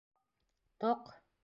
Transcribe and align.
Тоҡ? 0.85 1.15